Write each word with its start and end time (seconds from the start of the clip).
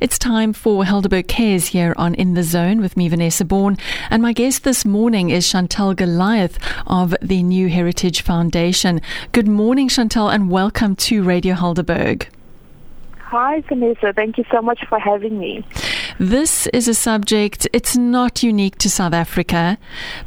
It's 0.00 0.16
time 0.16 0.52
for 0.52 0.84
Helderberg 0.84 1.26
Cares 1.26 1.66
here 1.66 1.92
on 1.96 2.14
In 2.14 2.34
the 2.34 2.44
Zone 2.44 2.80
with 2.80 2.96
me, 2.96 3.08
Vanessa 3.08 3.44
Bourne. 3.44 3.76
And 4.10 4.22
my 4.22 4.32
guest 4.32 4.62
this 4.62 4.84
morning 4.84 5.30
is 5.30 5.48
Chantal 5.50 5.92
Goliath 5.92 6.56
of 6.86 7.16
the 7.20 7.42
New 7.42 7.68
Heritage 7.68 8.22
Foundation. 8.22 9.00
Good 9.32 9.48
morning, 9.48 9.88
Chantal, 9.88 10.28
and 10.28 10.52
welcome 10.52 10.94
to 10.94 11.24
Radio 11.24 11.56
Helderberg. 11.56 12.28
Hi, 13.30 13.60
Vanessa. 13.68 14.14
Thank 14.14 14.38
you 14.38 14.44
so 14.50 14.62
much 14.62 14.86
for 14.88 14.98
having 14.98 15.38
me. 15.38 15.62
This 16.18 16.66
is 16.68 16.88
a 16.88 16.94
subject, 16.94 17.68
it's 17.74 17.96
not 17.96 18.42
unique 18.42 18.76
to 18.78 18.90
South 18.90 19.12
Africa, 19.12 19.78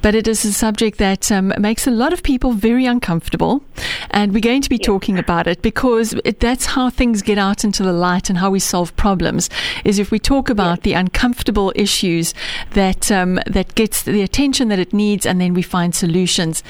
but 0.02 0.14
it 0.14 0.28
is 0.28 0.46
a 0.46 0.54
subject 0.54 1.00
that 1.00 1.30
um, 1.32 1.52
makes 1.58 1.88
a 1.88 1.92
lot 1.92 2.14
of 2.14 2.24
people 2.24 2.54
very 2.54 2.86
uncomfortable. 2.86 3.64
And 4.12 4.34
we're 4.34 4.40
going 4.40 4.62
to 4.62 4.70
be 4.70 4.78
yeah. 4.78 4.86
talking 4.86 5.18
about 5.18 5.48
it 5.48 5.62
because 5.62 6.14
it, 6.24 6.40
that's 6.40 6.66
how 6.68 6.92
things 6.92 7.22
get 7.24 7.38
out 7.38 7.64
into 7.64 7.82
the 7.82 7.92
light 7.92 8.30
and 8.30 8.38
how 8.38 8.52
we 8.52 8.60
solve 8.60 8.96
problems, 8.96 9.50
is 9.84 9.98
if 9.98 10.12
we 10.12 10.20
talk 10.20 10.50
about 10.50 10.80
yeah. 10.80 10.84
the 10.84 10.94
uncomfortable 10.94 11.74
issues 11.76 12.36
that, 12.74 13.12
um, 13.12 13.40
that 13.48 13.74
gets 13.74 14.04
the 14.04 14.22
attention 14.22 14.68
that 14.68 14.80
it 14.80 14.94
needs 14.94 15.26
and 15.26 15.42
then 15.42 15.56
we 15.56 15.64
find 15.64 15.96
solutions. 15.96 16.64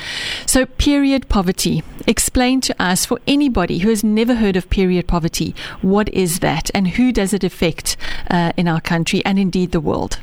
So, 0.46 0.66
period 0.66 1.28
poverty. 1.28 1.84
Explain 2.08 2.62
to 2.62 2.82
us, 2.82 3.06
for 3.06 3.20
anybody 3.28 3.80
who 3.80 3.90
has 3.90 4.04
never 4.04 4.36
heard 4.36 4.56
of 4.56 4.70
period 4.70 5.08
poverty, 5.08 5.54
what 5.82 6.10
is 6.10 6.21
that 6.40 6.72
and 6.74 6.88
who 6.88 7.12
does 7.12 7.34
it 7.34 7.44
affect 7.44 7.98
uh, 8.30 8.54
in 8.56 8.68
our 8.68 8.80
country? 8.80 9.02
country 9.02 9.26
and 9.26 9.40
indeed 9.40 9.72
the 9.72 9.82
world? 9.82 10.20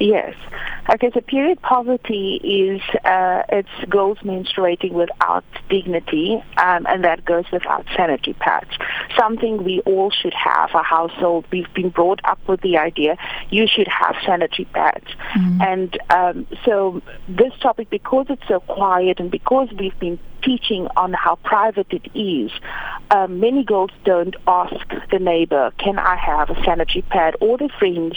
Yes. 0.00 0.34
Okay, 0.92 1.12
so 1.14 1.20
period 1.20 1.62
poverty 1.62 2.40
is 2.42 2.80
uh, 3.04 3.42
it's 3.50 3.88
girls 3.88 4.18
menstruating 4.24 4.92
without 4.92 5.44
dignity, 5.68 6.42
um, 6.56 6.86
and 6.88 7.04
that 7.04 7.24
goes 7.24 7.44
without 7.52 7.86
sanitary 7.96 8.34
pads. 8.34 8.70
Something 9.16 9.62
we 9.62 9.80
all 9.86 10.10
should 10.10 10.34
have. 10.34 10.70
A 10.74 10.82
household 10.82 11.44
we've 11.52 11.72
been 11.72 11.90
brought 11.90 12.20
up 12.24 12.40
with 12.48 12.62
the 12.62 12.78
idea 12.78 13.16
you 13.50 13.68
should 13.68 13.86
have 13.86 14.16
sanitary 14.26 14.64
pads, 14.74 15.06
mm-hmm. 15.36 15.62
and 15.62 15.98
um, 16.10 16.46
so 16.64 17.00
this 17.28 17.52
topic 17.60 17.88
because 17.88 18.26
it's 18.28 18.48
so 18.48 18.58
quiet 18.58 19.20
and 19.20 19.30
because 19.30 19.68
we've 19.78 19.98
been 20.00 20.18
teaching 20.42 20.88
on 20.96 21.12
how 21.12 21.36
private 21.36 21.86
it 21.90 22.06
is, 22.14 22.50
um, 23.10 23.40
many 23.40 23.62
girls 23.64 23.90
don't 24.04 24.36
ask 24.46 24.86
the 25.10 25.18
neighbor, 25.18 25.72
"Can 25.78 25.98
I 25.98 26.16
have 26.16 26.50
a 26.50 26.64
sanitary 26.64 27.02
pad?" 27.02 27.36
or 27.40 27.58
the 27.58 27.68
friends. 27.78 28.16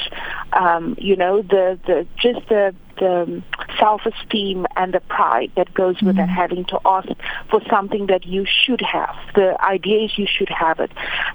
Um, 0.53 0.95
you 0.99 1.15
know, 1.15 1.41
the 1.41 1.79
the 1.85 2.07
just 2.17 2.47
the 2.49 2.73
the 2.97 3.41
self-esteem 3.79 4.65
and 4.75 4.93
the 4.93 4.99
pride 5.01 5.51
that 5.55 5.73
goes 5.73 6.01
with 6.01 6.15
mm-hmm. 6.15 6.29
having 6.29 6.65
to 6.65 6.79
ask 6.85 7.09
for 7.49 7.61
something 7.69 8.07
that 8.07 8.25
you 8.25 8.45
should 8.45 8.81
have. 8.81 9.15
The 9.35 9.61
idea 9.63 10.05
is 10.05 10.17
you 10.17 10.27
should 10.27 10.49
have 10.49 10.79
it. 10.79 10.91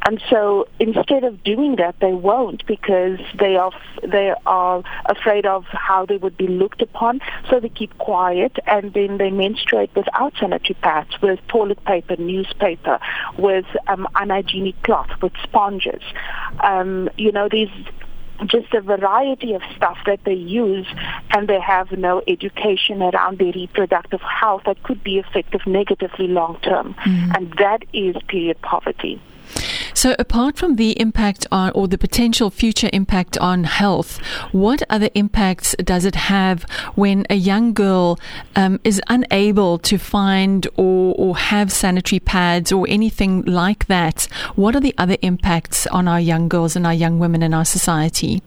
And 0.07 0.23
so 0.31 0.69
instead 0.79 1.25
of 1.25 1.43
doing 1.43 1.77
that, 1.77 1.97
they 2.01 2.13
won't 2.13 2.67
because 2.67 3.19
they 3.39 3.57
are, 3.57 3.73
they 4.07 4.35
are 4.47 4.83
afraid 5.07 5.47
of 5.47 5.65
how 5.67 6.07
they 6.07 6.17
would 6.17 6.37
be 6.37 6.49
looked 6.49 6.83
upon. 6.83 7.21
So 7.49 7.61
they 7.61 7.69
keep 7.69 7.97
quiet 7.99 8.59
and 8.67 8.93
then 8.93 9.19
they 9.19 9.31
menstruate 9.31 9.91
without 9.95 10.35
sanitary 10.39 10.77
pads, 10.81 11.21
with 11.21 11.41
toilet 11.49 11.83
paper, 11.85 12.17
newspaper, 12.17 12.99
with 13.39 13.67
um, 13.89 14.07
unhygienic 14.15 14.83
cloth, 14.83 15.11
with 15.23 15.33
sponges. 15.43 16.03
Um, 16.61 17.09
you 17.17 17.33
know, 17.33 17.49
these 17.49 17.71
just 18.47 18.73
a 18.75 18.81
variety 18.81 19.55
of 19.55 19.63
stuff 19.77 19.99
that 20.07 20.23
they 20.25 20.35
use 20.35 20.87
and 21.31 21.49
they 21.49 21.61
have 21.61 21.93
no 21.93 22.23
education 22.27 23.03
around 23.03 23.39
their 23.39 23.53
reproductive 23.53 24.21
health 24.21 24.63
that 24.67 24.83
could 24.83 25.03
be 25.03 25.19
effective 25.19 25.67
negatively 25.67 26.29
long 26.29 26.59
term. 26.61 26.95
Mm. 26.95 27.37
And 27.37 27.53
that 27.59 27.85
is 27.93 28.17
period 28.29 28.61
poverty. 28.63 29.21
So, 29.95 30.15
apart 30.19 30.57
from 30.57 30.77
the 30.77 30.99
impact 31.01 31.47
on, 31.51 31.71
or 31.73 31.89
the 31.89 31.99
potential 31.99 32.51
future 32.51 32.91
impact 32.93 33.37
on 33.39 33.65
health, 33.65 34.19
what 34.53 34.83
other 34.89 35.11
impacts 35.15 35.75
does 35.85 36.05
it 36.05 36.15
have 36.15 36.63
when 36.95 37.27
a 37.31 37.35
young 37.35 37.73
girl 37.73 38.19
um, 38.57 38.81
is 38.85 39.01
unable 39.09 39.79
to 39.79 39.99
find 39.99 40.67
or, 40.77 41.15
or 41.19 41.37
have 41.37 41.73
sanitary 41.73 42.21
pads 42.21 42.73
or 42.73 42.87
anything 42.89 43.43
like 43.45 43.87
that? 43.87 44.25
What 44.57 44.75
are 44.77 44.81
the 44.81 44.95
other 44.99 45.17
impacts 45.23 45.87
on 45.89 46.09
our 46.09 46.21
young 46.21 46.49
girls 46.49 46.77
and 46.77 46.87
our 46.87 46.95
young 46.95 47.19
women 47.19 47.43
in 47.43 47.55
our 47.55 47.65
society? 47.65 48.43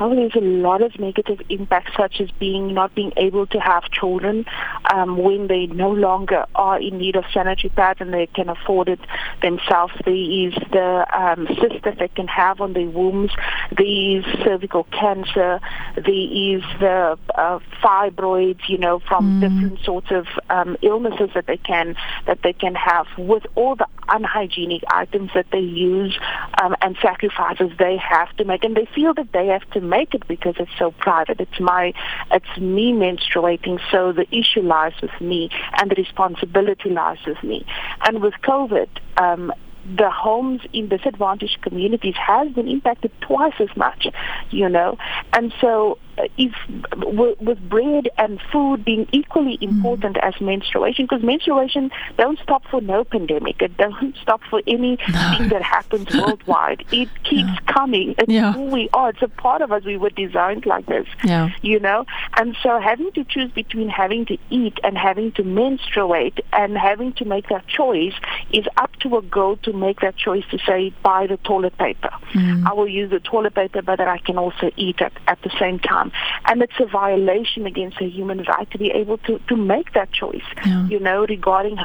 Oh, 0.00 0.14
there's 0.14 0.34
a 0.36 0.40
lot 0.40 0.82
of 0.82 0.98
negative 1.00 1.40
impacts, 1.48 1.92
such 1.96 2.20
as 2.20 2.30
being 2.38 2.72
not 2.72 2.94
being 2.94 3.12
able 3.16 3.46
to 3.48 3.58
have 3.58 3.90
children 3.90 4.44
um, 4.92 5.18
when 5.18 5.48
they 5.48 5.66
no 5.66 5.90
longer 5.90 6.46
are 6.54 6.80
in 6.80 6.98
need 6.98 7.16
of 7.16 7.24
sanitary 7.32 7.70
pads 7.70 8.00
and 8.00 8.14
they 8.14 8.26
can 8.26 8.48
afford 8.48 8.88
it 8.88 9.00
themselves. 9.42 9.92
There 10.04 10.14
is 10.14 10.54
the 10.70 11.06
um, 11.12 11.48
cyst 11.60 11.84
that 11.84 11.98
they 11.98 12.08
can 12.08 12.28
have 12.28 12.60
on 12.60 12.74
their 12.74 12.88
wombs. 12.88 13.32
There 13.76 13.86
is 13.86 14.24
cervical 14.44 14.84
cancer. 14.84 15.60
There 15.96 16.04
is 16.06 16.62
the 16.78 17.18
uh, 17.34 17.58
fibroids, 17.82 18.68
you 18.68 18.78
know, 18.78 19.00
from 19.00 19.40
mm. 19.40 19.40
different 19.40 19.84
sorts 19.84 20.10
of 20.10 20.26
um, 20.48 20.76
illnesses 20.82 21.30
that 21.34 21.46
they 21.46 21.56
can 21.56 21.96
that 22.26 22.42
they 22.42 22.52
can 22.52 22.74
have 22.74 23.06
with 23.16 23.44
all 23.56 23.74
the 23.74 23.86
unhygienic 24.08 24.82
items 24.90 25.30
that 25.34 25.46
they 25.50 25.58
use 25.58 26.18
um, 26.62 26.76
and 26.80 26.96
sacrifices 27.02 27.70
they 27.78 27.96
have 27.96 28.34
to 28.36 28.44
make, 28.44 28.64
and 28.64 28.76
they 28.76 28.86
feel 28.94 29.12
that 29.14 29.32
they 29.32 29.48
have 29.48 29.68
to 29.70 29.80
make 29.88 30.14
it 30.14 30.26
because 30.28 30.54
it's 30.58 30.70
so 30.78 30.90
private. 30.92 31.40
It's 31.40 31.60
my, 31.60 31.92
it's 32.30 32.58
me 32.58 32.92
menstruating, 32.92 33.80
so 33.90 34.12
the 34.12 34.26
issue 34.34 34.62
lies 34.62 34.92
with 35.00 35.18
me 35.20 35.50
and 35.78 35.90
the 35.90 35.94
responsibility 35.94 36.90
lies 36.90 37.18
with 37.26 37.42
me. 37.42 37.66
And 38.06 38.22
with 38.22 38.34
COVID, 38.42 38.88
um, 39.16 39.52
the 39.96 40.10
homes 40.10 40.60
in 40.72 40.88
disadvantaged 40.88 41.62
communities 41.62 42.14
has 42.16 42.52
been 42.52 42.68
impacted 42.68 43.10
twice 43.20 43.54
as 43.58 43.74
much, 43.76 44.06
you 44.50 44.68
know. 44.68 44.98
And 45.32 45.52
so 45.60 45.98
if 46.36 46.52
with 46.96 47.68
bread 47.68 48.08
and 48.18 48.40
food 48.52 48.84
being 48.84 49.08
equally 49.12 49.58
mm. 49.58 49.62
important 49.62 50.16
mm. 50.16 50.28
as 50.28 50.40
menstruation, 50.40 51.04
because 51.04 51.22
menstruation 51.22 51.90
don't 52.16 52.38
stop 52.40 52.62
for 52.70 52.80
no 52.80 53.04
pandemic. 53.04 53.60
It 53.62 53.76
don't 53.76 54.16
stop 54.20 54.40
for 54.50 54.62
anything 54.66 54.98
no. 55.12 55.48
that 55.48 55.62
happens 55.62 56.06
worldwide. 56.14 56.84
It 56.92 57.08
keeps 57.24 57.48
yeah. 57.48 57.72
coming. 57.72 58.14
It's 58.18 58.30
yeah. 58.30 58.52
who 58.52 58.64
we 58.64 58.88
are. 58.92 59.10
It's 59.10 59.22
a 59.22 59.28
part 59.28 59.62
of 59.62 59.72
us. 59.72 59.84
We 59.84 59.96
were 59.96 60.10
designed 60.10 60.66
like 60.66 60.86
this. 60.86 61.06
Yeah. 61.24 61.50
You 61.62 61.80
know? 61.80 62.04
And 62.36 62.56
so 62.62 62.80
having 62.80 63.12
to 63.12 63.24
choose 63.24 63.50
between 63.52 63.88
having 63.88 64.26
to 64.26 64.38
eat 64.50 64.78
and 64.82 64.96
having 64.96 65.32
to 65.32 65.42
menstruate 65.42 66.40
and 66.52 66.76
having 66.76 67.12
to 67.14 67.24
make 67.24 67.48
that 67.48 67.66
choice 67.66 68.14
is 68.52 68.66
up 68.76 68.94
to 68.96 69.16
a 69.16 69.22
girl 69.22 69.56
to 69.58 69.72
make 69.72 70.00
that 70.00 70.16
choice 70.16 70.44
to 70.50 70.58
say, 70.66 70.92
buy 71.02 71.26
the 71.26 71.36
toilet 71.38 71.76
paper. 71.78 72.10
Mm. 72.32 72.66
I 72.66 72.72
will 72.72 72.88
use 72.88 73.10
the 73.10 73.20
toilet 73.20 73.54
paper, 73.54 73.82
but 73.82 74.00
I 74.00 74.18
can 74.18 74.38
also 74.38 74.70
eat 74.76 75.00
it 75.00 75.12
at 75.26 75.40
the 75.42 75.50
same 75.58 75.78
time. 75.78 76.07
And 76.46 76.62
it's 76.62 76.78
a 76.80 76.86
violation 76.86 77.66
against 77.66 78.00
a 78.00 78.08
human 78.08 78.42
right 78.44 78.70
to 78.70 78.78
be 78.78 78.90
able 78.90 79.18
to, 79.18 79.38
to 79.48 79.56
make 79.56 79.92
that 79.94 80.12
choice, 80.12 80.42
yeah. 80.64 80.86
you 80.88 81.00
know, 81.00 81.26
regarding 81.26 81.78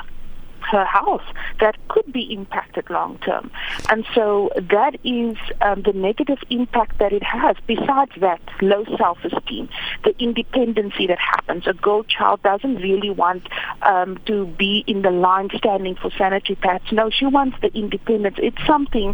her 0.72 0.86
health 0.86 1.24
that 1.60 1.76
could 1.88 2.12
be 2.12 2.34
impacted 2.34 2.90
long 2.90 3.18
term. 3.20 3.52
And 3.90 4.06
so 4.14 4.50
that 4.56 4.96
is 5.04 5.38
um, 5.62 5.82
the 5.84 5.94
negative 5.94 6.40
impact 6.50 7.00
that 7.00 7.14
it 7.14 7.24
has. 7.24 7.56
Besides 7.68 8.12
that, 8.20 8.42
low 8.62 8.86
self-esteem, 8.98 9.70
the 10.04 10.16
independency 10.20 11.08
that 11.08 11.20
happens. 11.20 11.68
A 11.68 11.74
girl 11.74 12.04
child 12.04 12.42
doesn't 12.44 12.78
really 12.78 13.10
want 13.10 13.48
um, 13.82 14.20
to 14.26 14.46
be 14.46 14.84
in 14.88 15.02
the 15.02 15.12
line 15.12 15.50
standing 15.56 15.96
for 15.96 16.10
sanitary 16.18 16.56
pads. 16.56 16.86
No, 16.92 17.10
she 17.10 17.26
wants 17.26 17.58
the 17.62 17.72
independence. 17.78 18.38
It's 18.40 18.66
something 18.66 19.14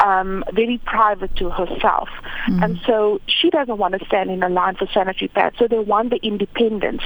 um, 0.00 0.44
very 0.52 0.78
private 0.84 1.34
to 1.36 1.50
herself. 1.50 2.08
Mm. 2.48 2.64
And 2.64 2.80
so 2.86 3.20
she 3.26 3.50
doesn't 3.50 3.78
want 3.78 3.98
to 3.98 4.04
stand 4.06 4.30
in 4.30 4.42
a 4.42 4.48
line 4.48 4.76
for 4.76 4.86
sanitary 4.92 5.28
pads. 5.28 5.56
So 5.58 5.68
they 5.68 5.78
want 5.78 6.10
the 6.10 6.20
independence. 6.22 7.02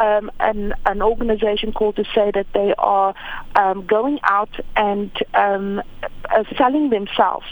Um, 0.00 0.30
and 0.40 0.74
an 0.84 1.02
organization 1.02 1.72
called 1.72 1.96
to 1.96 2.04
say 2.14 2.30
that 2.32 2.46
they 2.52 2.74
are 2.78 3.14
um, 3.54 3.86
going 3.86 4.18
out 4.22 4.54
and 4.76 5.10
um, 5.34 5.82
uh, 6.30 6.44
selling 6.56 6.90
themselves 6.90 7.46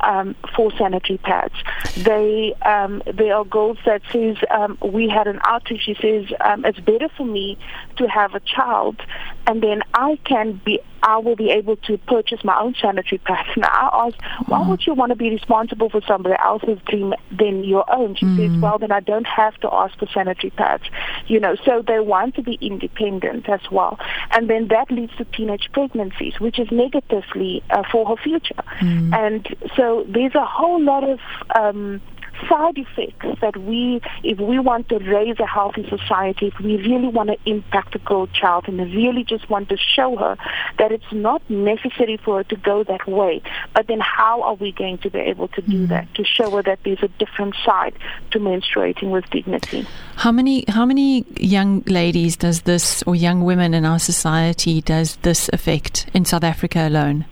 um, 0.00 0.34
for 0.54 0.70
sanitary 0.76 1.18
pads. 1.18 1.54
They 1.96 2.54
um, 2.64 3.02
there 3.12 3.34
are 3.34 3.44
goals 3.44 3.78
that 3.86 4.02
says 4.12 4.36
um, 4.50 4.78
we 4.82 5.08
had 5.08 5.26
an 5.26 5.40
outreach. 5.44 5.82
She 5.82 5.94
says 5.94 6.26
um, 6.40 6.64
it's 6.64 6.80
better 6.80 7.08
for 7.16 7.24
me 7.24 7.58
to 7.96 8.06
have 8.08 8.34
a 8.34 8.40
child, 8.40 9.00
and 9.46 9.62
then 9.62 9.82
I 9.94 10.18
can 10.24 10.60
be 10.64 10.80
I 11.06 11.18
will 11.18 11.36
be 11.36 11.50
able 11.50 11.76
to 11.76 11.96
purchase 11.98 12.42
my 12.42 12.60
own 12.60 12.74
sanitary 12.82 13.18
pads. 13.18 13.48
Now 13.56 13.68
I 13.68 14.06
asked, 14.08 14.20
why 14.48 14.68
would 14.68 14.84
you 14.86 14.92
want 14.92 15.10
to 15.10 15.16
be 15.16 15.30
responsible 15.30 15.88
for 15.88 16.02
somebody 16.06 16.34
else's 16.42 16.80
dream 16.86 17.14
than 17.30 17.62
your 17.62 17.84
own? 17.90 18.16
She 18.16 18.26
mm. 18.26 18.36
says, 18.36 18.60
well, 18.60 18.78
then 18.78 18.90
I 18.90 19.00
don't 19.00 19.26
have 19.26 19.54
to 19.60 19.72
ask 19.72 19.96
for 19.98 20.08
sanitary 20.12 20.50
pads. 20.50 20.82
You 21.28 21.38
know, 21.38 21.54
so 21.64 21.82
they 21.86 22.00
want 22.00 22.34
to 22.34 22.42
be 22.42 22.58
independent 22.60 23.48
as 23.48 23.60
well, 23.70 23.98
and 24.32 24.50
then 24.50 24.66
that 24.68 24.90
leads 24.90 25.14
to 25.18 25.24
teenage 25.26 25.68
pregnancies, 25.72 26.34
which 26.40 26.58
is 26.58 26.68
negatively 26.72 27.62
uh, 27.70 27.84
for 27.90 28.04
her 28.06 28.16
future. 28.16 28.62
Mm. 28.80 29.14
And 29.14 29.56
so 29.76 30.04
there's 30.08 30.34
a 30.34 30.44
whole 30.44 30.82
lot 30.82 31.04
of 31.08 31.20
um, 31.54 32.00
side 32.48 32.78
effects 32.78 33.40
that 33.40 33.56
we, 33.56 34.00
if 34.22 34.38
we 34.38 34.58
want 34.58 34.88
to 34.88 34.98
raise 34.98 35.38
a 35.40 35.46
healthy 35.46 35.88
society, 35.88 36.46
if 36.46 36.58
we 36.60 36.76
really 36.76 37.08
want 37.08 37.28
to 37.30 37.36
impact 37.46 37.94
a 37.94 37.98
girl 37.98 38.26
child 38.28 38.68
and 38.68 38.78
really 38.78 39.24
just 39.24 39.48
want 39.50 39.68
to 39.68 39.76
show 39.76 40.16
her 40.16 40.36
that 40.78 40.92
it's 40.92 41.12
not 41.12 41.42
necessary 41.50 42.16
for 42.16 42.38
her 42.38 42.44
to 42.44 42.56
go 42.56 42.84
that 42.84 43.06
way, 43.06 43.42
but 43.74 43.86
then 43.86 44.00
how 44.00 44.42
are 44.42 44.54
we 44.54 44.72
going 44.72 44.98
to 44.98 45.10
be 45.10 45.18
able 45.18 45.48
to 45.48 45.62
do 45.62 45.86
mm. 45.86 45.88
that, 45.88 46.12
to 46.14 46.24
show 46.24 46.50
her 46.50 46.62
that 46.62 46.78
there's 46.84 47.02
a 47.02 47.08
different 47.18 47.54
side 47.64 47.94
to 48.30 48.38
menstruating 48.38 49.10
with 49.10 49.28
dignity? 49.30 49.86
How 50.16 50.32
many, 50.32 50.64
how 50.68 50.86
many 50.86 51.24
young 51.36 51.82
ladies 51.86 52.36
does 52.36 52.62
this, 52.62 53.02
or 53.04 53.14
young 53.14 53.44
women 53.44 53.74
in 53.74 53.84
our 53.84 53.98
society, 53.98 54.80
does 54.80 55.16
this 55.16 55.50
affect 55.52 56.08
in 56.14 56.24
South 56.24 56.44
Africa 56.44 56.86
alone? 56.86 57.26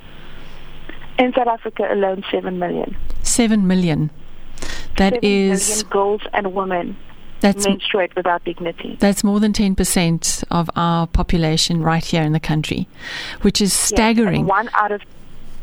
In 1.19 1.33
South 1.33 1.47
Africa 1.47 1.87
alone, 1.91 2.25
7 2.31 2.59
million. 2.59 2.97
7 3.23 3.67
million. 3.67 4.11
That 4.97 5.15
7 5.15 5.21
is 5.23 5.83
girls 5.85 6.23
and 6.33 6.55
women 6.55 6.97
that's, 7.41 7.67
menstruate 7.67 8.15
without 8.17 8.45
dignity. 8.45 8.97
That's 9.01 9.23
more 9.23 9.41
than 9.41 9.53
10% 9.53 10.45
of 10.51 10.71
our 10.77 11.06
population 11.06 11.83
right 11.83 12.05
here 12.05 12.23
in 12.23 12.33
the 12.33 12.41
country, 12.41 12.89
which 13.43 13.61
is 13.61 13.73
staggering. 13.73 14.43
Yes, 14.43 14.49
one 14.49 14.71
out 14.75 14.93
of 14.93 15.03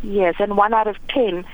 yes, 0.03 0.35
and 0.39 0.57
one 0.57 0.73
out 0.73 0.87
of 0.87 0.95
10 1.07 1.45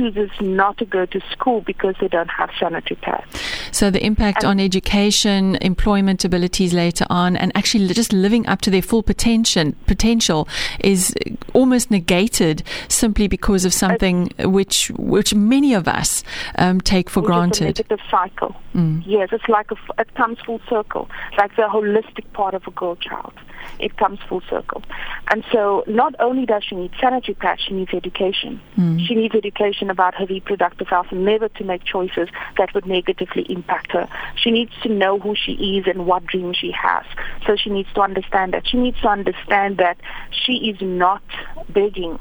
chooses 0.00 0.30
not 0.40 0.78
to 0.78 0.84
go 0.84 1.04
to 1.06 1.20
school 1.30 1.60
because 1.60 1.94
they 2.00 2.08
don't 2.08 2.30
have 2.30 2.50
sanitary 2.58 2.98
pads. 3.00 3.26
So 3.72 3.90
the 3.90 4.04
impact 4.04 4.38
and 4.38 4.50
on 4.52 4.60
education, 4.60 5.56
employment 5.56 6.24
abilities 6.24 6.72
later 6.72 7.06
on, 7.10 7.36
and 7.36 7.52
actually 7.54 7.86
just 7.88 8.12
living 8.12 8.46
up 8.46 8.60
to 8.62 8.70
their 8.70 8.82
full 8.82 9.02
potential 9.02 9.72
potential 9.86 10.48
is 10.80 11.14
almost 11.52 11.90
negated 11.90 12.62
simply 12.88 13.28
because 13.28 13.64
of 13.64 13.72
something 13.74 14.30
which 14.38 14.90
which 14.96 15.34
many 15.34 15.74
of 15.74 15.86
us 15.86 16.24
um, 16.56 16.80
take 16.80 17.10
for 17.10 17.22
granted. 17.22 17.68
It's 17.68 17.80
a 17.80 17.82
negative 17.82 18.06
cycle. 18.10 18.56
Mm. 18.74 19.02
Yes, 19.06 19.28
it's 19.32 19.48
like 19.48 19.70
a, 19.70 19.76
it 19.98 20.14
comes 20.14 20.38
full 20.46 20.60
circle, 20.68 21.08
like 21.36 21.54
the 21.56 21.62
holistic 21.62 22.32
part 22.32 22.54
of 22.54 22.66
a 22.66 22.70
girl 22.70 22.96
child 22.96 23.34
it 23.78 23.96
comes 23.96 24.18
full 24.28 24.42
circle. 24.48 24.82
And 25.30 25.44
so 25.52 25.84
not 25.86 26.14
only 26.18 26.46
does 26.46 26.64
she 26.64 26.74
need 26.74 26.92
sanitary 27.00 27.34
pads, 27.34 27.62
she 27.66 27.74
needs 27.74 27.92
education. 27.92 28.60
Mm. 28.76 29.06
She 29.06 29.14
needs 29.14 29.34
education 29.34 29.89
about 29.90 30.14
her 30.14 30.26
reproductive 30.26 30.88
health 30.88 31.08
and 31.10 31.24
never 31.24 31.48
to 31.48 31.64
make 31.64 31.84
choices 31.84 32.28
that 32.56 32.72
would 32.74 32.86
negatively 32.86 33.42
impact 33.48 33.92
her. 33.92 34.08
She 34.36 34.50
needs 34.50 34.72
to 34.82 34.88
know 34.88 35.18
who 35.18 35.34
she 35.34 35.52
is 35.78 35.86
and 35.86 36.06
what 36.06 36.24
dreams 36.26 36.56
she 36.56 36.70
has. 36.70 37.04
So 37.46 37.56
she 37.56 37.70
needs 37.70 37.92
to 37.94 38.00
understand 38.00 38.54
that. 38.54 38.66
She 38.66 38.78
needs 38.78 39.00
to 39.00 39.08
understand 39.08 39.78
that 39.78 39.98
she 40.30 40.70
is 40.70 40.80
not 40.80 41.22
begging 41.68 42.18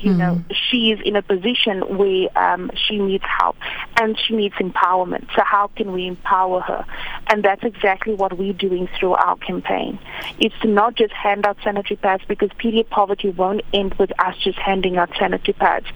you 0.00 0.10
mm-hmm. 0.10 0.18
know, 0.18 0.44
she 0.52 0.92
is 0.92 1.00
in 1.04 1.16
a 1.16 1.22
position 1.22 1.80
where 1.96 2.28
um, 2.38 2.70
she 2.74 2.98
needs 2.98 3.24
help 3.40 3.56
and 4.00 4.18
she 4.18 4.36
needs 4.36 4.54
empowerment. 4.56 5.26
So 5.34 5.42
how 5.42 5.70
can 5.76 5.92
we 5.92 6.06
empower 6.06 6.60
her? 6.60 6.84
And 7.28 7.42
that's 7.42 7.64
exactly 7.64 8.14
what 8.14 8.38
we're 8.38 8.52
doing 8.52 8.88
through 8.98 9.14
our 9.14 9.36
campaign. 9.36 9.98
It's 10.38 10.54
to 10.60 10.68
not 10.68 10.94
just 10.94 11.12
hand 11.12 11.46
out 11.46 11.58
sanitary 11.64 11.96
pads 11.96 12.22
because 12.28 12.50
period 12.58 12.88
poverty 12.90 13.30
won't 13.30 13.62
end 13.72 13.94
with 13.94 14.12
us 14.20 14.36
just 14.38 14.58
handing 14.58 14.96
out 14.96 15.10
sanitary 15.18 15.54
pads, 15.54 15.86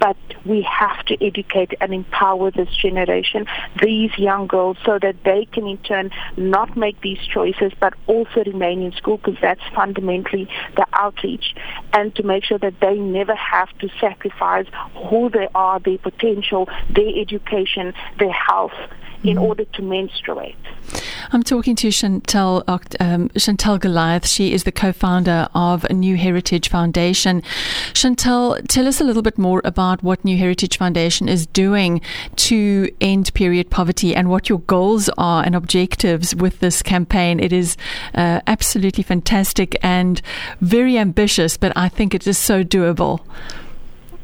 but 0.00 0.16
we 0.46 0.62
have 0.62 1.04
to 1.06 1.24
educate 1.24 1.74
and 1.80 1.92
empower 1.92 2.50
this 2.50 2.74
generation, 2.74 3.46
these 3.82 4.16
young 4.16 4.46
girls, 4.46 4.78
so 4.84 4.98
that 4.98 5.16
they 5.24 5.44
can 5.52 5.66
in 5.66 5.78
turn 5.78 6.10
not 6.36 6.76
make 6.76 7.00
these 7.02 7.18
choices, 7.18 7.72
but 7.78 7.92
also 8.06 8.42
remain 8.44 8.82
in 8.82 8.92
school 8.92 9.18
because 9.18 9.36
that's 9.42 9.60
fundamentally 9.74 10.48
the 10.76 10.86
outreach, 10.94 11.54
and 11.92 12.14
to 12.16 12.22
make 12.22 12.44
sure 12.44 12.58
that 12.58 12.80
they 12.80 12.96
never 12.96 13.34
have 13.34 13.68
to 13.78 13.88
sacrifice 14.00 14.66
who 14.94 15.28
they 15.28 15.48
are, 15.54 15.78
their 15.80 15.98
potential, 15.98 16.68
their 16.88 17.08
education, 17.08 17.49
their 18.18 18.32
health 18.32 18.72
in 19.22 19.36
mm-hmm. 19.36 19.44
order 19.44 19.64
to 19.64 19.82
menstruate. 19.82 20.56
I'm 21.32 21.42
talking 21.42 21.76
to 21.76 21.90
Chantal, 21.90 22.64
um, 22.98 23.28
Chantal 23.36 23.78
Goliath. 23.78 24.26
She 24.26 24.52
is 24.52 24.64
the 24.64 24.72
co-founder 24.72 25.48
of 25.54 25.88
New 25.90 26.16
Heritage 26.16 26.68
Foundation. 26.68 27.42
Chantal, 27.92 28.56
tell 28.68 28.88
us 28.88 29.00
a 29.00 29.04
little 29.04 29.22
bit 29.22 29.38
more 29.38 29.60
about 29.64 30.02
what 30.02 30.24
New 30.24 30.36
Heritage 30.36 30.78
Foundation 30.78 31.28
is 31.28 31.46
doing 31.46 32.00
to 32.36 32.90
end 33.00 33.32
period 33.34 33.70
poverty 33.70 34.14
and 34.14 34.30
what 34.30 34.48
your 34.48 34.60
goals 34.60 35.08
are 35.18 35.44
and 35.44 35.54
objectives 35.54 36.34
with 36.34 36.60
this 36.60 36.82
campaign. 36.82 37.38
It 37.38 37.52
is 37.52 37.76
uh, 38.14 38.40
absolutely 38.46 39.04
fantastic 39.04 39.76
and 39.82 40.20
very 40.60 40.96
ambitious, 40.96 41.56
but 41.56 41.72
I 41.76 41.88
think 41.88 42.14
it 42.14 42.26
is 42.26 42.38
so 42.38 42.64
doable. 42.64 43.20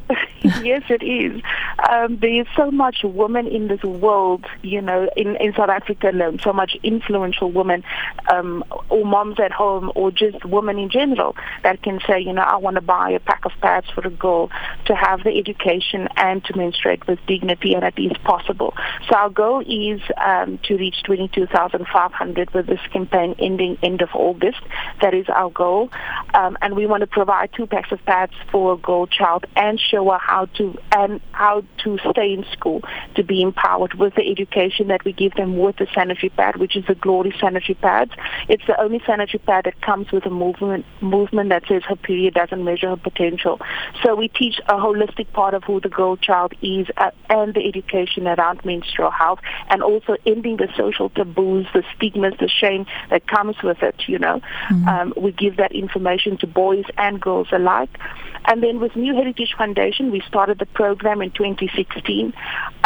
yes, 0.63 0.83
it 0.89 1.03
is. 1.03 1.43
Um, 1.91 2.19
there 2.19 2.41
is 2.41 2.47
so 2.57 2.71
much 2.71 2.99
women 3.03 3.47
in 3.47 3.69
this 3.69 3.83
world, 3.83 4.45
you 4.63 4.81
know, 4.81 5.09
in, 5.17 5.37
in 5.37 5.55
South 5.55 5.71
Africa 5.71 6.11
alone, 6.11 6.39
so 6.43 6.53
much 6.53 6.77
influential 6.83 7.51
women, 7.51 7.83
um, 8.31 8.65
or 8.89 9.05
moms 9.05 9.41
at 9.41 9.53
home, 9.53 9.91
or 9.95 10.11
just 10.11 10.45
women 10.45 10.79
in 10.79 10.91
general 10.91 11.37
that 11.63 11.83
can 11.83 12.01
say, 12.07 12.21
you 12.21 12.33
know, 12.33 12.43
I 12.43 12.57
want 12.57 12.77
to 12.77 12.81
buy 12.81 13.11
a 13.11 13.21
pack 13.21 13.45
of 13.45 13.53
pads 13.61 13.87
for 13.95 14.07
a 14.07 14.11
girl 14.11 14.51
to 14.87 14.95
have 14.95 15.25
the 15.25 15.37
education 15.37 16.09
and 16.17 16.45
to 16.45 16.57
menstruate 16.57 17.07
with 17.07 17.19
dignity, 17.27 17.75
and 17.75 17.85
it 17.85 17.99
is 17.99 18.17
possible. 18.25 18.75
So 19.09 19.17
our 19.17 19.31
goal 19.31 19.61
is 19.61 20.01
um, 20.19 20.59
to 20.65 20.77
reach 20.77 21.03
22,500 21.05 22.55
with 22.55 22.67
this 22.67 22.81
campaign 22.93 23.35
ending 23.39 23.79
end 23.83 24.03
of 24.03 24.11
August. 24.15 24.61
That 25.01 25.15
is 25.15 25.27
our 25.29 25.51
goal, 25.51 25.91
um, 26.35 26.59
and 26.61 26.77
we 26.77 26.87
want 26.87 27.01
to 27.01 27.07
provide 27.07 27.51
two 27.55 27.67
packs 27.67 27.91
of 27.93 28.05
pads 28.05 28.33
for 28.51 28.75
a 28.75 28.77
girl 28.77 29.07
child 29.07 29.47
and 29.57 29.81
show 29.81 30.11
her 30.11 30.19
how 30.27 30.47
to 30.57 30.77
and 30.91 31.21
how 31.33 31.63
to 31.85 31.99
stay 32.11 32.33
in 32.33 32.45
school, 32.53 32.83
to 33.15 33.23
be 33.23 33.43
empowered 33.43 33.95
with 33.95 34.15
the 34.17 34.29
education 34.29 34.89
that 34.89 35.05
we 35.05 35.13
give 35.13 35.33
them 35.35 35.57
with 35.57 35.77
the 35.77 35.87
sanitary 35.95 36.31
pad, 36.31 36.57
which 36.57 36.75
is 36.75 36.85
the 36.87 36.97
Glory 36.97 37.33
sanitary 37.41 37.75
pads. 37.75 38.11
It's 38.49 38.67
the 38.67 38.79
only 38.81 39.01
sanitary 39.07 39.39
pad 39.39 39.67
that 39.67 39.81
comes 39.83 40.11
with 40.11 40.27
a 40.27 40.31
movement 40.31 40.85
movement 41.01 41.51
that 41.51 41.63
says 41.69 41.83
her 41.85 41.95
period 41.95 42.35
doesn't 42.35 42.65
measure 42.65 42.89
her 42.89 42.97
potential. 42.97 43.61
So 44.03 44.17
we 44.17 44.27
teach 44.29 44.59
a 44.69 44.75
holistic 44.75 45.33
part 45.33 45.55
of 45.55 45.63
who 45.63 45.81
the 45.81 45.89
girl 45.89 46.17
child 46.17 46.55
is 46.61 46.89
uh, 46.97 47.13
and 47.31 47.55
the 47.55 47.65
education 47.65 48.27
around 48.27 48.65
menstrual 48.65 49.11
health 49.11 49.39
and 49.71 49.83
also 49.83 50.17
ending 50.27 50.57
the 50.57 50.69
social 50.77 51.09
taboos, 51.11 51.67
the 51.73 51.85
stigmas, 51.95 52.35
the 52.41 52.49
shame 52.49 52.85
that 53.11 53.29
comes 53.29 53.57
with 53.63 53.81
it, 53.83 54.09
you 54.09 54.19
know. 54.19 54.41
Mm-hmm. 54.71 54.89
Um, 54.89 55.15
we 55.17 55.31
give 55.31 55.57
that 55.59 55.73
information 55.73 56.37
to 56.39 56.49
boys 56.49 56.87
and 56.99 57.21
girls 57.21 57.49
alike. 57.53 57.97
And 58.49 58.63
then 58.63 58.79
with 58.79 58.95
New 58.95 59.15
Heritage 59.15 59.55
Foundation, 59.59 60.13
we 60.17 60.23
started 60.27 60.59
the 60.59 60.67
program 60.67 61.21
in 61.21 61.31
2016, 61.33 62.33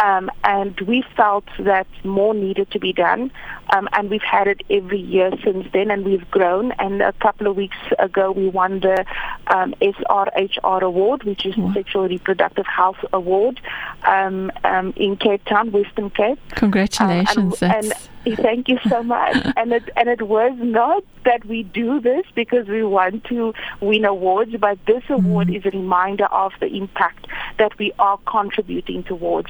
um, 0.03 0.29
and 0.43 0.77
we 0.81 1.01
felt 1.15 1.45
that 1.59 1.87
more 2.03 2.33
needed 2.33 2.69
to 2.71 2.79
be 2.79 2.91
done. 2.91 3.31
Um, 3.73 3.87
and 3.93 4.09
we've 4.09 4.21
had 4.21 4.47
it 4.49 4.61
every 4.69 4.99
year 4.99 5.31
since 5.41 5.65
then, 5.71 5.91
and 5.91 6.03
we've 6.03 6.29
grown. 6.29 6.73
And 6.73 7.01
a 7.01 7.13
couple 7.13 7.47
of 7.47 7.55
weeks 7.55 7.77
ago, 7.99 8.33
we 8.33 8.49
won 8.49 8.81
the 8.81 9.05
um, 9.47 9.73
SRHR 9.81 10.81
Award, 10.81 11.23
which 11.23 11.45
is 11.45 11.55
the 11.55 11.71
Sexual 11.73 12.09
Reproductive 12.09 12.65
Health 12.67 12.97
Award 13.13 13.61
um, 14.03 14.51
um, 14.65 14.93
in 14.97 15.15
Cape 15.15 15.45
Town, 15.45 15.71
Western 15.71 16.09
Cape. 16.09 16.39
Congratulations! 16.55 17.63
Um, 17.63 17.71
and, 17.71 17.85
and 17.85 17.93
thank 18.35 18.67
you 18.67 18.79
so 18.87 19.03
much. 19.03 19.35
and 19.57 19.73
it 19.73 19.89
and 19.95 20.09
it 20.09 20.23
was 20.23 20.53
not 20.57 21.03
that 21.25 21.45
we 21.45 21.63
do 21.63 21.99
this 21.99 22.25
because 22.35 22.67
we 22.67 22.83
want 22.83 23.23
to 23.25 23.53
win 23.79 24.05
awards, 24.05 24.55
but 24.59 24.77
this 24.85 25.03
award 25.09 25.47
mm. 25.47 25.57
is 25.57 25.65
a 25.65 25.77
reminder 25.77 26.25
of 26.25 26.51
the 26.59 26.67
impact 26.67 27.27
that 27.57 27.77
we 27.77 27.91
are 27.99 28.17
contributing 28.25 29.03
towards 29.03 29.49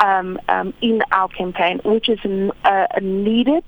um, 0.00 0.38
um, 0.48 0.74
in 0.80 1.02
our 1.12 1.28
campaign, 1.28 1.80
which 1.84 2.08
is 2.08 2.18
uh, 2.64 2.86
needed 3.00 3.64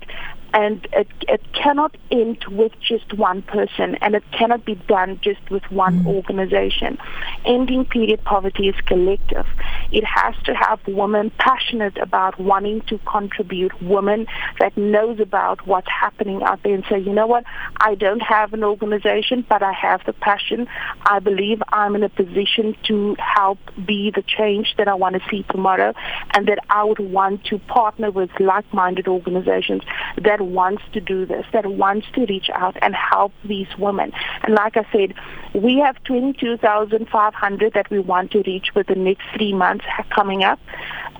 and 0.53 0.87
it, 0.93 1.07
it 1.27 1.41
cannot 1.53 1.95
end 2.11 2.43
with 2.49 2.71
just 2.79 3.13
one 3.13 3.41
person 3.41 3.95
and 3.95 4.15
it 4.15 4.23
cannot 4.31 4.65
be 4.65 4.75
done 4.75 5.19
just 5.21 5.49
with 5.49 5.63
one 5.71 6.03
mm. 6.03 6.07
organization. 6.07 6.97
Ending 7.45 7.85
period 7.85 8.23
poverty 8.23 8.67
is 8.69 8.75
collective. 8.85 9.45
It 9.91 10.03
has 10.03 10.35
to 10.45 10.53
have 10.53 10.79
women 10.87 11.31
passionate 11.37 11.97
about 11.97 12.39
wanting 12.39 12.81
to 12.81 12.99
contribute, 12.99 13.81
women 13.81 14.27
that 14.59 14.75
knows 14.77 15.19
about 15.19 15.65
what's 15.67 15.89
happening 15.89 16.43
out 16.43 16.61
there 16.63 16.73
and 16.73 16.85
say, 16.89 16.99
you 16.99 17.13
know 17.13 17.27
what, 17.27 17.43
I 17.77 17.95
don't 17.95 18.21
have 18.21 18.53
an 18.53 18.63
organization, 18.63 19.45
but 19.47 19.63
I 19.63 19.73
have 19.73 20.01
the 20.05 20.13
passion. 20.13 20.67
I 21.01 21.19
believe 21.19 21.61
I'm 21.69 21.95
in 21.95 22.03
a 22.03 22.09
position 22.09 22.75
to 22.83 23.15
help 23.19 23.59
be 23.85 24.11
the 24.11 24.23
change 24.23 24.75
that 24.77 24.87
I 24.87 24.93
want 24.93 25.15
to 25.15 25.29
see 25.29 25.43
tomorrow 25.49 25.93
and 26.33 26.47
that 26.47 26.59
I 26.69 26.83
would 26.83 26.99
want 26.99 27.45
to 27.45 27.59
partner 27.59 28.11
with 28.11 28.29
like-minded 28.39 29.07
organizations 29.07 29.83
that 30.21 30.36
wants 30.41 30.83
to 30.93 31.01
do 31.01 31.25
this, 31.25 31.45
that 31.53 31.65
wants 31.65 32.07
to 32.13 32.25
reach 32.25 32.49
out 32.53 32.77
and 32.81 32.95
help 32.95 33.31
these 33.43 33.67
women. 33.77 34.11
And 34.43 34.53
like 34.53 34.77
I 34.77 34.85
said, 34.91 35.13
we 35.53 35.79
have 35.79 36.01
22,500 36.03 37.73
that 37.73 37.89
we 37.89 37.99
want 37.99 38.31
to 38.31 38.43
reach 38.43 38.73
with 38.75 38.87
the 38.87 38.95
next 38.95 39.23
three 39.35 39.53
months 39.53 39.85
coming 40.13 40.43
up. 40.43 40.59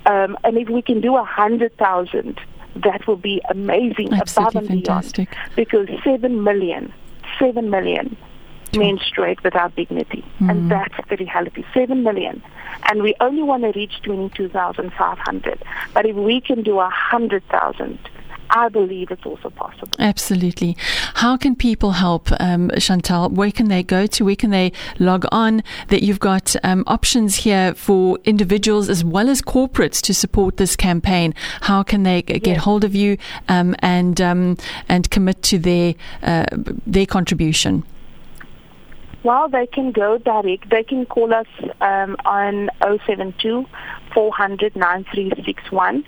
Um, 0.05 0.37
and 0.43 0.57
if 0.57 0.69
we 0.69 0.81
can 0.81 1.01
do 1.01 1.13
100,000, 1.13 2.39
that 2.75 3.07
will 3.07 3.17
be 3.17 3.41
amazing 3.49 4.13
Absolutely 4.13 4.19
above 4.19 4.55
and 4.55 4.85
fantastic. 4.85 5.29
beyond. 5.31 5.55
Because 5.55 5.87
7 6.03 6.43
million, 6.43 6.93
7 7.39 7.69
million 7.69 8.17
menstruate 8.73 9.43
without 9.43 9.75
dignity. 9.75 10.23
Mm. 10.39 10.49
And 10.49 10.71
that's 10.71 10.95
the 11.09 11.17
reality. 11.17 11.63
Seven 11.73 12.03
million. 12.03 12.41
And 12.89 13.03
we 13.03 13.15
only 13.19 13.43
want 13.43 13.63
to 13.63 13.71
reach 13.71 14.01
22,500. 14.03 15.63
But 15.93 16.05
if 16.05 16.15
we 16.15 16.41
can 16.41 16.63
do 16.63 16.73
a 16.73 16.89
100,000, 16.89 17.99
I 18.49 18.69
believe 18.69 19.11
it's 19.11 19.25
also 19.25 19.49
possible. 19.49 19.89
Absolutely. 19.99 20.77
How 21.15 21.37
can 21.37 21.55
people 21.55 21.91
help, 21.91 22.29
um, 22.39 22.71
Chantal? 22.77 23.29
Where 23.29 23.51
can 23.51 23.67
they 23.67 23.83
go 23.83 24.07
to? 24.07 24.25
Where 24.25 24.35
can 24.35 24.51
they 24.51 24.71
log 24.99 25.25
on? 25.31 25.63
That 25.89 26.03
you've 26.03 26.19
got 26.19 26.55
um, 26.63 26.83
options 26.87 27.37
here 27.37 27.73
for 27.75 28.19
individuals 28.23 28.89
as 28.89 29.03
well 29.03 29.29
as 29.29 29.41
corporates 29.41 30.01
to 30.03 30.13
support 30.13 30.57
this 30.57 30.75
campaign. 30.75 31.33
How 31.61 31.83
can 31.83 32.03
they 32.03 32.21
get 32.21 32.45
yes. 32.45 32.63
hold 32.63 32.83
of 32.83 32.95
you 32.95 33.17
um, 33.47 33.75
and 33.79 34.19
um, 34.21 34.57
and 34.87 35.09
commit 35.09 35.41
to 35.43 35.59
their 35.59 35.95
uh, 36.23 36.45
their 36.85 37.05
contribution? 37.05 37.83
Well, 39.23 39.49
they 39.49 39.67
can 39.67 39.91
go 39.91 40.17
direct. 40.19 40.69
They 40.69 40.83
can 40.83 41.05
call 41.05 41.33
us 41.33 41.47
um, 41.81 42.15
on 42.23 42.69
072 42.81 43.65
400 44.13 44.75
9361. 44.75 46.03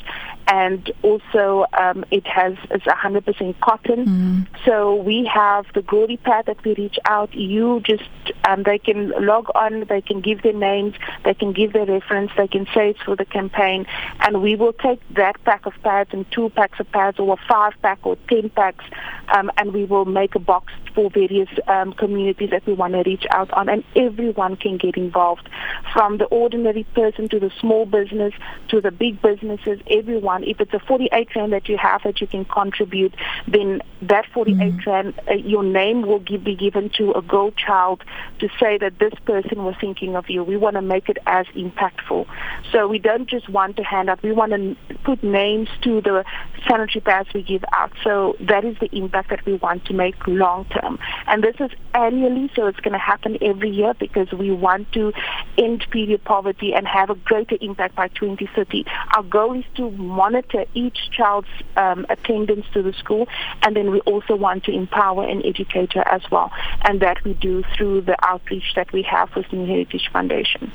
and 0.47 0.91
also 1.01 1.65
um, 1.73 2.05
it 2.11 2.25
has 2.27 2.55
it's 2.69 2.85
100% 2.85 3.59
cotton. 3.59 4.05
Mm. 4.05 4.47
So 4.65 4.95
we 4.95 5.25
have 5.25 5.65
the 5.73 5.81
Glory 5.81 6.17
pad 6.17 6.45
that 6.45 6.63
we 6.63 6.75
reach 6.75 6.99
out. 7.05 7.33
You 7.33 7.81
just 7.81 8.03
um, 8.47 8.63
they 8.63 8.74
can 8.79 9.09
log 9.25 9.49
on, 9.55 9.85
they 9.89 10.01
can 10.01 10.21
give 10.21 10.41
their 10.41 10.53
names, 10.53 10.95
they 11.23 11.33
can 11.33 11.53
give 11.53 11.73
their 11.73 11.85
reference, 11.85 12.31
they 12.37 12.47
can 12.47 12.65
say 12.73 12.91
it's 12.91 13.01
for 13.01 13.15
the 13.15 13.25
campaign, 13.25 13.85
and 14.21 14.41
we 14.41 14.55
will 14.55 14.73
take 14.73 15.01
that 15.15 15.43
pack 15.43 15.65
of 15.65 15.73
pads 15.83 16.09
and 16.13 16.29
two 16.31 16.49
packs 16.49 16.79
of 16.79 16.91
pads 16.91 17.19
or 17.19 17.33
a 17.33 17.47
five 17.47 17.73
pack 17.81 17.99
or 18.03 18.17
ten 18.29 18.49
packs, 18.49 18.85
um, 19.29 19.51
and 19.57 19.73
we 19.73 19.85
will 19.85 20.05
make 20.05 20.35
a 20.35 20.39
box 20.39 20.71
for 20.95 21.09
various 21.09 21.49
um, 21.67 21.93
communities 21.93 22.49
that 22.49 22.65
we 22.65 22.73
want 22.73 22.93
to 22.93 23.03
reach 23.03 23.25
out 23.29 23.51
on, 23.51 23.69
and 23.69 23.83
everyone 23.95 24.55
can 24.55 24.77
get 24.77 24.95
involved, 24.95 25.47
from 25.93 26.17
the 26.17 26.25
ordinary 26.25 26.85
person 26.95 27.29
to 27.29 27.39
the 27.39 27.51
small 27.59 27.85
business 27.85 28.33
to 28.69 28.81
the 28.81 28.91
big 28.91 29.21
businesses, 29.21 29.79
everyone. 29.91 30.43
If 30.43 30.59
it's 30.61 30.73
a 30.73 30.79
48 30.79 31.35
rand 31.35 31.53
that 31.53 31.67
you 31.69 31.77
have 31.77 32.01
that 32.03 32.21
you 32.21 32.27
can 32.27 32.45
contribute, 32.45 33.13
then 33.47 33.81
that 34.01 34.25
48 34.33 34.57
mm-hmm. 34.57 34.89
rand, 34.89 35.21
uh, 35.29 35.33
your 35.33 35.63
name 35.63 36.03
will 36.03 36.19
give, 36.19 36.43
be 36.43 36.55
given 36.55 36.89
to 36.97 37.11
a 37.11 37.21
girl 37.21 37.51
child 37.51 38.03
to 38.39 38.49
say 38.59 38.77
that 38.77 38.99
this 38.99 39.13
person 39.25 39.63
was 39.63 39.75
thinking 39.79 40.15
of 40.15 40.29
you. 40.29 40.43
We 40.43 40.57
want 40.57 40.75
to 40.75 40.81
make 40.81 41.09
it 41.09 41.17
as 41.25 41.45
impactful. 41.47 42.25
So 42.71 42.87
we 42.87 42.99
don't 42.99 43.27
just 43.27 43.49
want 43.49 43.77
to 43.77 43.83
hand 43.83 44.09
out, 44.09 44.23
we 44.23 44.31
want 44.31 44.51
to 44.53 44.75
put 45.03 45.23
names 45.23 45.69
to 45.83 46.01
the 46.01 46.23
sanitary 46.67 47.01
pads 47.01 47.29
we 47.33 47.43
give 47.43 47.63
out. 47.71 47.91
So 48.03 48.35
that 48.39 48.63
is 48.63 48.77
the 48.79 48.89
impact 48.95 49.29
that 49.29 49.45
we 49.45 49.55
want 49.55 49.85
to 49.85 49.93
make 49.93 50.15
long 50.27 50.65
term. 50.65 50.84
And 51.27 51.43
this 51.43 51.55
is 51.59 51.71
annually, 51.93 52.51
so 52.55 52.67
it's 52.67 52.79
going 52.79 52.93
to 52.93 52.99
happen 52.99 53.37
every 53.41 53.69
year 53.69 53.93
because 53.99 54.31
we 54.31 54.51
want 54.51 54.91
to 54.93 55.13
end 55.57 55.85
period 55.89 56.23
poverty 56.23 56.73
and 56.73 56.87
have 56.87 57.09
a 57.09 57.15
greater 57.15 57.57
impact 57.61 57.95
by 57.95 58.07
2030. 58.09 58.85
Our 59.15 59.23
goal 59.23 59.57
is 59.57 59.65
to 59.75 59.91
monitor 59.91 60.65
each 60.73 60.97
child's 61.11 61.47
um, 61.77 62.05
attendance 62.09 62.65
to 62.73 62.81
the 62.81 62.93
school, 62.93 63.27
and 63.63 63.75
then 63.75 63.91
we 63.91 63.99
also 64.01 64.35
want 64.35 64.63
to 64.65 64.71
empower 64.71 65.27
and 65.27 65.45
educate 65.45 65.93
her 65.93 66.07
as 66.07 66.21
well. 66.31 66.51
And 66.83 67.01
that 67.01 67.23
we 67.23 67.33
do 67.33 67.63
through 67.75 68.01
the 68.01 68.15
outreach 68.25 68.73
that 68.75 68.91
we 68.91 69.01
have 69.03 69.35
with 69.35 69.51
New 69.51 69.65
Heritage 69.65 70.09
Foundation. 70.11 70.71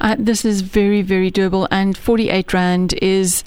Uh, 0.00 0.16
this 0.18 0.44
is 0.44 0.60
very, 0.60 1.02
very 1.02 1.30
doable, 1.30 1.66
and 1.70 1.96
48 1.96 2.52
Rand 2.52 2.94
is 3.02 3.44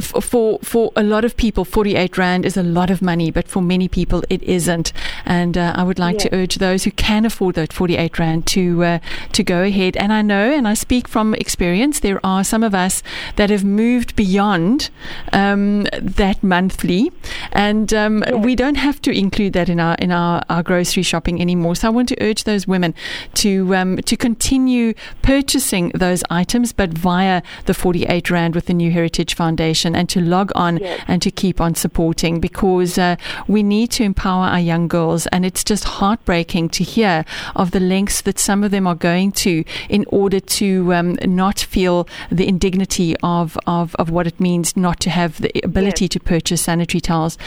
for 0.00 0.58
for 0.62 0.92
a 0.96 1.02
lot 1.02 1.24
of 1.24 1.36
people, 1.36 1.64
48 1.64 2.18
rand 2.18 2.44
is 2.44 2.56
a 2.56 2.62
lot 2.62 2.90
of 2.90 3.00
money, 3.00 3.30
but 3.30 3.48
for 3.48 3.62
many 3.62 3.88
people 3.88 4.22
it 4.28 4.42
isn't. 4.42 4.92
And 5.24 5.56
uh, 5.56 5.72
I 5.76 5.82
would 5.82 5.98
like 5.98 6.16
yeah. 6.16 6.30
to 6.30 6.34
urge 6.36 6.56
those 6.56 6.84
who 6.84 6.90
can 6.90 7.24
afford 7.24 7.54
that 7.54 7.72
48 7.72 8.18
rand 8.18 8.46
to 8.48 8.84
uh, 8.84 8.98
to 9.32 9.42
go 9.42 9.62
ahead. 9.62 9.96
And 9.96 10.12
I 10.12 10.22
know, 10.22 10.52
and 10.52 10.66
I 10.68 10.74
speak 10.74 11.08
from 11.08 11.34
experience, 11.34 12.00
there 12.00 12.20
are 12.24 12.44
some 12.44 12.62
of 12.62 12.74
us 12.74 13.02
that 13.36 13.50
have 13.50 13.64
moved 13.64 14.16
beyond 14.16 14.90
um, 15.32 15.84
that 15.92 16.42
monthly, 16.42 17.10
and 17.52 17.92
um, 17.94 18.24
yeah. 18.26 18.34
we 18.34 18.54
don't 18.54 18.76
have 18.76 19.00
to 19.02 19.10
include 19.10 19.52
that 19.54 19.68
in 19.68 19.80
our 19.80 19.94
in 19.96 20.10
our, 20.12 20.42
our 20.48 20.62
grocery 20.62 21.02
shopping 21.02 21.40
anymore. 21.40 21.76
So 21.76 21.88
I 21.88 21.90
want 21.90 22.08
to 22.10 22.22
urge 22.22 22.44
those 22.44 22.66
women 22.66 22.94
to 23.34 23.74
um, 23.74 23.96
to 23.98 24.16
continue 24.16 24.94
purchasing 25.22 25.90
those 25.94 26.22
items, 26.30 26.72
but 26.72 26.90
via 26.90 27.42
the 27.66 27.74
48 27.74 28.30
rand 28.30 28.54
with 28.54 28.66
the 28.66 28.74
New 28.74 28.90
Heritage 28.90 29.34
Foundation 29.34 29.77
and 29.86 30.08
to 30.08 30.20
log 30.20 30.52
on 30.54 30.78
yes. 30.78 31.02
and 31.06 31.22
to 31.22 31.30
keep 31.30 31.60
on 31.60 31.74
supporting 31.74 32.40
because 32.40 32.98
uh, 32.98 33.16
we 33.46 33.62
need 33.62 33.90
to 33.92 34.02
empower 34.02 34.46
our 34.46 34.60
young 34.60 34.88
girls. 34.88 35.26
And 35.28 35.44
it's 35.44 35.64
just 35.64 35.84
heartbreaking 35.84 36.70
to 36.70 36.84
hear 36.84 37.24
of 37.54 37.70
the 37.70 37.80
lengths 37.80 38.22
that 38.22 38.38
some 38.38 38.64
of 38.64 38.70
them 38.70 38.86
are 38.86 38.94
going 38.94 39.32
to 39.32 39.64
in 39.88 40.04
order 40.08 40.40
to 40.40 40.94
um, 40.94 41.18
not 41.24 41.58
feel 41.60 42.08
the 42.30 42.46
indignity 42.48 43.16
of, 43.22 43.58
of, 43.66 43.94
of 43.96 44.10
what 44.10 44.26
it 44.26 44.40
means 44.40 44.76
not 44.76 45.00
to 45.00 45.10
have 45.10 45.40
the 45.40 45.50
ability 45.64 46.04
yes. 46.04 46.10
to 46.10 46.20
purchase 46.20 46.62
sanitary 46.62 47.00
towels. 47.00 47.38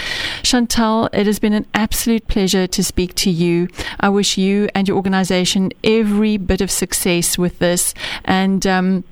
Chantal, 0.44 1.10
it 1.14 1.26
has 1.26 1.40
been 1.40 1.54
an 1.54 1.66
absolute 1.74 2.28
pleasure 2.28 2.68
to 2.68 2.84
speak 2.84 3.16
to 3.16 3.30
you. 3.30 3.68
I 4.00 4.10
wish 4.10 4.38
you 4.38 4.70
and 4.76 4.88
your 4.88 4.98
organization 4.98 5.72
every 5.84 6.38
bit 6.38 6.62
of 6.62 6.72
success 6.72 7.38
with 7.38 7.60
this. 7.60 7.94
And 8.26 8.66
um, 8.68 9.04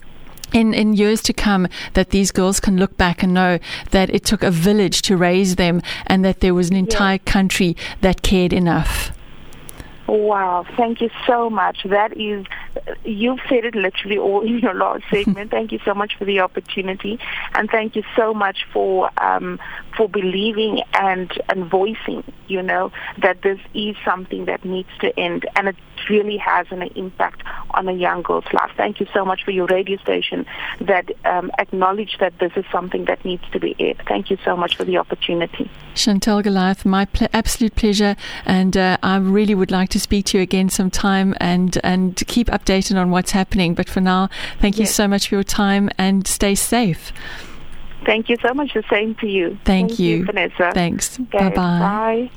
in, 0.54 0.74
in 0.74 0.94
years 0.94 1.22
to 1.24 1.34
come 1.34 1.68
that 1.94 2.10
these 2.10 2.32
girls 2.32 2.60
can 2.60 2.78
look 2.78 2.98
back 2.98 3.24
and 3.24 3.34
know 3.34 3.60
that 3.92 4.10
it 4.10 4.26
took 4.26 4.44
a 4.44 4.52
village 4.52 5.02
to 5.04 5.18
raise 5.18 5.56
them 5.56 5.82
and 6.08 6.24
that 6.26 6.40
there 6.40 6.54
was 6.54 6.70
an 6.70 6.76
entire 6.76 7.16
yeah. 7.16 7.32
country 7.32 7.76
that 8.02 8.22
cared 8.22 8.54
enough. 8.54 9.12
Wow, 10.10 10.66
thank 10.76 11.02
you 11.02 11.12
so 11.28 11.52
much. 11.52 11.84
That 11.86 12.18
is, 12.18 12.44
you've 13.04 13.40
said 13.48 13.64
it 13.64 13.76
literally 13.76 14.18
all 14.18 14.42
in 14.46 14.58
your 14.58 14.74
last 14.74 15.04
segment. 15.12 15.52
thank 15.52 15.72
you 15.72 15.80
so 15.86 15.94
much 15.94 16.18
for 16.18 16.26
the 16.26 16.40
opportunity, 16.40 17.20
and 17.54 17.70
thank 17.70 17.96
you 17.96 18.04
so 18.16 18.34
much 18.34 18.66
for 18.74 19.12
um, 19.24 19.60
for 19.96 20.10
believing 20.10 20.82
and 20.96 21.32
and 21.50 21.70
voicing. 21.70 22.24
You 22.48 22.64
know 22.64 22.92
that 23.22 23.44
this 23.44 23.60
is 23.76 23.96
something 24.04 24.46
that 24.46 24.66
needs 24.66 24.90
to 25.02 25.18
end, 25.20 25.48
and 25.56 25.68
it 25.68 25.76
really 26.10 26.38
has 26.38 26.66
an 26.72 26.82
impact 26.82 27.44
on 27.72 27.88
a 27.88 27.94
young 27.94 28.22
girl's 28.22 28.52
life. 28.54 28.72
Thank 28.78 29.00
you 29.00 29.08
so 29.14 29.26
much 29.26 29.44
for 29.44 29.52
your 29.52 29.68
radio 29.68 29.98
station 29.98 30.46
that 30.82 31.12
um, 31.26 31.52
acknowledge 31.60 32.18
that 32.20 32.38
this 32.40 32.52
is 32.56 32.66
something 32.72 33.06
that 33.06 33.24
needs 33.26 33.44
to 33.52 33.60
be 33.60 33.76
aired. 33.80 34.02
Thank 34.08 34.30
you 34.30 34.38
so 34.44 34.56
much 34.56 34.76
for 34.76 34.84
the 34.84 34.98
opportunity. 34.98 35.70
Chantal 35.96 36.42
Goliath, 36.42 36.86
my 36.86 37.06
pl- 37.06 37.28
absolute 37.34 37.76
pleasure, 37.76 38.16
and 38.46 38.76
uh, 38.78 38.98
I 39.04 39.18
really 39.18 39.56
would 39.56 39.72
like 39.72 39.90
to 39.90 40.00
speak 40.00 40.26
to 40.28 40.38
you 40.38 40.44
again 40.44 40.70
sometime 40.70 41.36
and, 41.40 41.78
and 41.84 42.16
keep 42.28 42.48
updated 42.48 43.00
on 43.00 43.12
what's 43.12 43.32
happening. 43.32 43.74
But 43.74 43.90
for 43.90 44.02
now, 44.02 44.30
thank 44.60 44.78
yes. 44.78 44.90
you 44.90 44.94
so 44.94 45.08
much 45.08 45.30
for 45.30 45.36
your 45.36 45.44
time 45.44 45.90
and 45.98 46.28
stay 46.28 46.56
safe. 46.56 47.12
Thank 48.06 48.30
you 48.30 48.38
so 48.42 48.54
much. 48.54 48.74
The 48.74 48.84
same 48.90 49.16
to 49.16 49.28
you. 49.28 49.50
Thank, 49.66 49.90
Thank 49.90 50.00
you. 50.00 50.18
you. 50.18 50.26
Vanessa. 50.26 50.72
Thanks. 50.74 51.20
Okay, 51.20 51.50
bye-bye. 51.50 52.30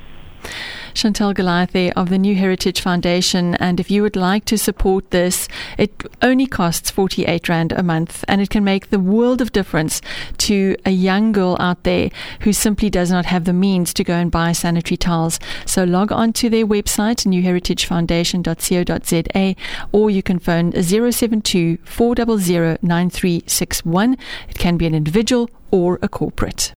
Bye. 0.42 0.50
Chantal 0.94 1.32
Goliath 1.32 1.74
of 1.96 2.10
the 2.10 2.18
New 2.18 2.34
Heritage 2.34 2.80
Foundation. 2.80 3.54
And 3.56 3.80
if 3.80 3.90
you 3.90 4.02
would 4.02 4.16
like 4.16 4.44
to 4.46 4.58
support 4.58 5.10
this, 5.10 5.48
it 5.78 6.02
only 6.20 6.46
costs 6.46 6.90
48 6.90 7.48
Rand 7.48 7.72
a 7.72 7.82
month 7.82 8.24
and 8.28 8.40
it 8.40 8.50
can 8.50 8.62
make 8.64 8.90
the 8.90 9.00
world 9.00 9.40
of 9.40 9.52
difference 9.52 10.00
to 10.38 10.76
a 10.84 10.90
young 10.90 11.32
girl 11.32 11.56
out 11.60 11.84
there 11.84 12.10
who 12.40 12.52
simply 12.52 12.90
does 12.90 13.10
not 13.10 13.24
have 13.26 13.44
the 13.44 13.52
means 13.52 13.94
to 13.94 14.04
go 14.04 14.14
and 14.14 14.30
buy 14.30 14.52
sanitary 14.52 14.96
towels. 14.96 15.40
So 15.66 15.84
log 15.84 16.12
on 16.12 16.32
to 16.34 16.48
their 16.50 16.66
website, 16.66 17.26
newheritagefoundation.co.za, 17.26 19.56
or 19.92 20.10
you 20.10 20.22
can 20.22 20.38
phone 20.38 20.72
072 20.72 21.78
400 21.84 22.82
9361. 22.82 24.16
It 24.48 24.58
can 24.58 24.76
be 24.76 24.86
an 24.86 24.94
individual 24.94 25.50
or 25.70 25.98
a 26.02 26.08
corporate. 26.08 26.74